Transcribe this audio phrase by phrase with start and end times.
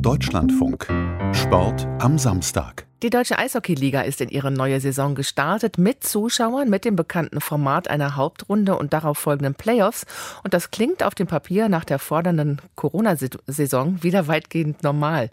[0.00, 0.88] Deutschlandfunk.
[1.44, 2.86] Sport am Samstag.
[3.02, 7.88] Die Deutsche Eishockeyliga ist in ihre neue Saison gestartet mit Zuschauern, mit dem bekannten Format
[7.88, 10.06] einer Hauptrunde und darauf folgenden Playoffs.
[10.42, 15.28] Und das klingt auf dem Papier nach der fordernden Corona-Saison wieder weitgehend normal.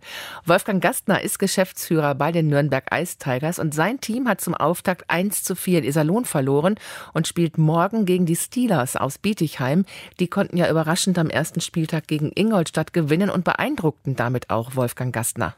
[0.45, 5.09] Wolfgang Gastner ist Geschäftsführer bei den Nürnberg Ice Tigers und sein Team hat zum Auftakt
[5.09, 6.75] 1 zu 4 in Iserlohn verloren
[7.13, 9.85] und spielt morgen gegen die Steelers aus Bietigheim.
[10.19, 15.15] Die konnten ja überraschend am ersten Spieltag gegen Ingolstadt gewinnen und beeindruckten damit auch Wolfgang
[15.15, 15.55] Gastner.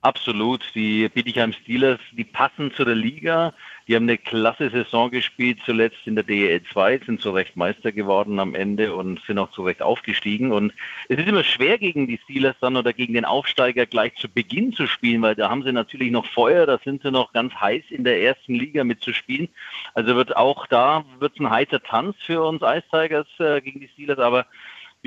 [0.00, 0.62] Absolut.
[0.76, 3.52] Die Bietigheim Steelers, die passen zu der Liga.
[3.88, 7.90] Die haben eine klasse Saison gespielt, zuletzt in der DEL 2, sind zu Recht Meister
[7.90, 10.52] geworden am Ende und sind auch zu Recht aufgestiegen.
[10.52, 10.72] Und
[11.08, 14.72] es ist immer schwer gegen die Steelers dann oder gegen den Aufsteiger gleich zu Beginn
[14.72, 17.84] zu spielen, weil da haben sie natürlich noch Feuer, da sind sie noch ganz heiß
[17.90, 19.48] in der ersten Liga mitzuspielen.
[19.94, 23.88] Also wird auch da wird ein heißer Tanz für uns Ice Tigers äh, gegen die
[23.88, 24.46] Steelers, aber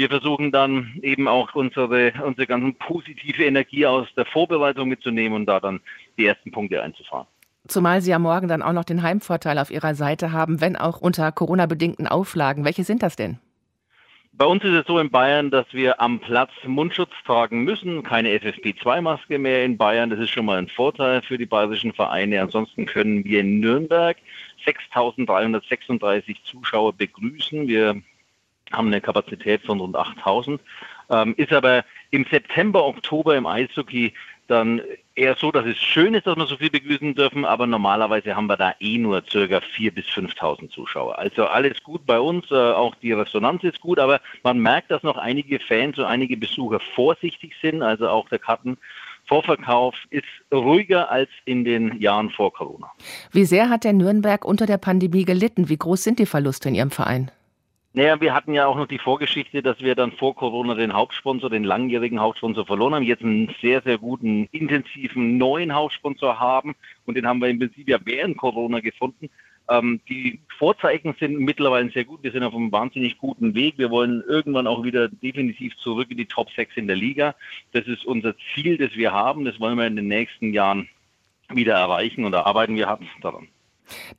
[0.02, 5.46] wir versuchen dann eben auch unsere, unsere ganzen positive Energie aus der Vorbereitung mitzunehmen und
[5.46, 5.80] da dann
[6.18, 7.28] die ersten Punkte einzufahren.
[7.68, 11.02] Zumal Sie ja morgen dann auch noch den Heimvorteil auf Ihrer Seite haben, wenn auch
[11.02, 12.66] unter Corona-bedingten Auflagen.
[12.66, 13.38] Welche sind das denn?
[14.34, 18.30] Bei uns ist es so in Bayern, dass wir am Platz Mundschutz tragen müssen, keine
[18.30, 20.10] FFP2-Maske mehr in Bayern.
[20.10, 22.42] Das ist schon mal ein Vorteil für die bayerischen Vereine.
[22.42, 24.18] Ansonsten können wir in Nürnberg
[24.66, 27.68] 6.336 Zuschauer begrüßen.
[27.68, 28.02] Wir
[28.72, 30.62] haben eine Kapazität von rund 8000.
[31.10, 34.14] Ähm, ist aber im September, Oktober im Eishockey
[34.48, 34.82] dann
[35.16, 38.48] eher so, dass es schön ist, dass wir so viel begrüßen dürfen, aber normalerweise haben
[38.48, 41.18] wir da eh nur circa 4.000 bis 5.000 Zuschauer.
[41.18, 45.04] Also alles gut bei uns, äh, auch die Resonanz ist gut, aber man merkt, dass
[45.04, 51.30] noch einige Fans und einige Besucher vorsichtig sind, also auch der Kartenvorverkauf ist ruhiger als
[51.46, 52.92] in den Jahren vor Corona.
[53.32, 55.70] Wie sehr hat der Nürnberg unter der Pandemie gelitten?
[55.70, 57.32] Wie groß sind die Verluste in Ihrem Verein?
[57.94, 61.50] Naja, wir hatten ja auch noch die Vorgeschichte, dass wir dann vor Corona den Hauptsponsor,
[61.50, 66.74] den langjährigen Hauptsponsor verloren haben, jetzt einen sehr, sehr guten, intensiven neuen Hauptsponsor haben
[67.06, 69.30] und den haben wir im Prinzip ja während Corona gefunden.
[69.70, 72.24] Ähm, die Vorzeichen sind mittlerweile sehr gut.
[72.24, 73.78] Wir sind auf einem wahnsinnig guten Weg.
[73.78, 77.36] Wir wollen irgendwann auch wieder definitiv zurück in die Top 6 in der Liga.
[77.74, 79.44] Das ist unser Ziel, das wir haben.
[79.44, 80.88] Das wollen wir in den nächsten Jahren
[81.50, 83.50] wieder erreichen und da arbeiten wir hart daran.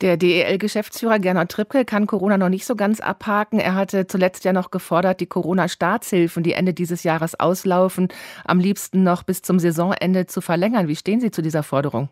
[0.01, 3.59] Der DEL-Geschäftsführer Gernot Trippke kann Corona noch nicht so ganz abhaken.
[3.59, 8.09] Er hatte zuletzt ja noch gefordert, die Corona-Staatshilfen, die Ende dieses Jahres auslaufen,
[8.45, 10.89] am liebsten noch bis zum Saisonende zu verlängern.
[10.89, 12.09] Wie stehen Sie zu dieser Forderung?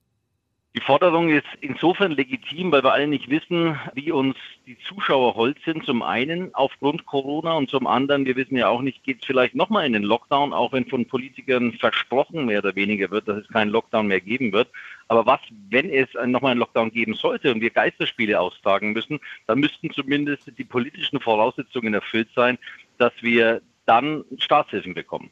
[0.76, 4.36] Die Forderung ist insofern legitim, weil wir alle nicht wissen, wie uns
[4.68, 5.84] die Zuschauer hold sind.
[5.84, 9.56] Zum einen aufgrund Corona und zum anderen, wir wissen ja auch nicht, geht es vielleicht
[9.56, 13.48] nochmal in den Lockdown, auch wenn von Politikern versprochen mehr oder weniger wird, dass es
[13.48, 14.68] keinen Lockdown mehr geben wird.
[15.08, 19.58] Aber was, wenn es nochmal einen Lockdown geben sollte und wir Geisterspiele austragen müssen, dann
[19.58, 22.58] müssten zumindest die politischen Voraussetzungen erfüllt sein,
[22.96, 25.30] dass wir dann Staatshilfen bekommen.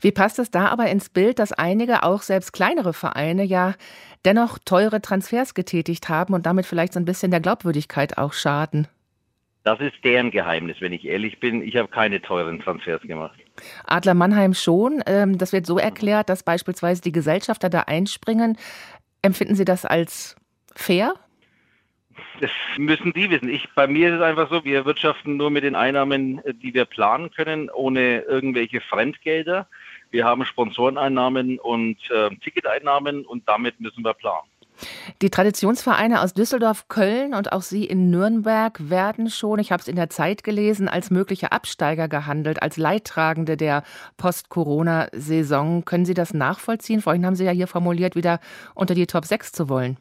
[0.00, 3.74] Wie passt es da aber ins Bild, dass einige, auch selbst kleinere Vereine, ja
[4.24, 8.88] dennoch teure Transfers getätigt haben und damit vielleicht so ein bisschen der Glaubwürdigkeit auch schaden?
[9.64, 11.60] Das ist deren Geheimnis, wenn ich ehrlich bin.
[11.60, 13.36] Ich habe keine teuren Transfers gemacht.
[13.84, 15.02] Adler Mannheim schon.
[15.06, 18.56] Ähm, das wird so erklärt, dass beispielsweise die Gesellschafter da einspringen.
[19.22, 20.36] Empfinden Sie das als
[20.74, 21.14] fair?
[22.40, 23.48] Das müssen Sie wissen.
[23.48, 26.84] Ich, bei mir ist es einfach so, wir wirtschaften nur mit den Einnahmen, die wir
[26.84, 29.66] planen können, ohne irgendwelche Fremdgelder.
[30.10, 34.48] Wir haben Sponsoreneinnahmen und äh, Ticketeinnahmen und damit müssen wir planen.
[35.22, 39.88] Die Traditionsvereine aus Düsseldorf, Köln und auch Sie in Nürnberg werden schon, ich habe es
[39.88, 43.84] in der Zeit gelesen, als mögliche Absteiger gehandelt, als Leidtragende der
[44.18, 45.84] Post-Corona-Saison.
[45.86, 47.00] Können Sie das nachvollziehen?
[47.00, 48.40] Vorhin haben Sie ja hier formuliert, wieder
[48.74, 49.96] unter die Top 6 zu wollen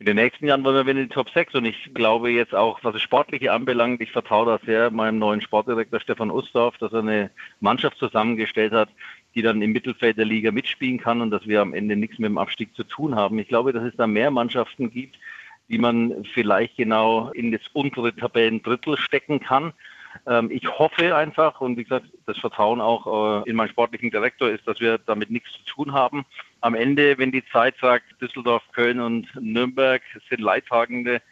[0.00, 2.54] in den nächsten Jahren wollen wir wieder in die Top 6 und ich glaube jetzt
[2.54, 6.92] auch, was das Sportliche anbelangt, ich vertraue da sehr meinem neuen Sportdirektor Stefan Ustorf, dass
[6.92, 8.90] er eine Mannschaft zusammengestellt hat,
[9.34, 12.28] die dann im Mittelfeld der Liga mitspielen kann und dass wir am Ende nichts mit
[12.28, 13.40] dem Abstieg zu tun haben.
[13.40, 15.18] Ich glaube, dass es da mehr Mannschaften gibt,
[15.68, 19.72] die man vielleicht genau in das untere Tabellendrittel stecken kann.
[20.26, 24.48] Ähm, ich hoffe einfach und wie gesagt, das Vertrauen auch äh, in meinen sportlichen Direktor
[24.48, 26.24] ist, dass wir damit nichts zu tun haben.
[26.60, 31.22] Am Ende, wenn die Zeit sagt, Düsseldorf, Köln und Nürnberg sind Leidtragende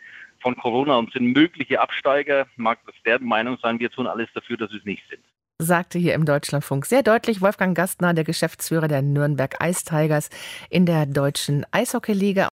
[0.40, 4.56] von Corona und sind mögliche Absteiger, mag das deren Meinung sein, wir tun alles dafür,
[4.56, 5.22] dass wir es nicht sind
[5.58, 10.28] sagte hier im Deutschlandfunk sehr deutlich Wolfgang Gastner, der Geschäftsführer der Nürnberg Ice Tigers
[10.68, 12.48] in der deutschen Eishockeyliga.